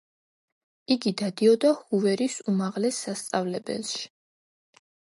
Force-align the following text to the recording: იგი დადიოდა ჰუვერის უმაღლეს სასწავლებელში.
იგი 0.95 1.11
დადიოდა 1.19 1.75
ჰუვერის 1.81 2.39
უმაღლეს 2.53 3.03
სასწავლებელში. 3.05 4.05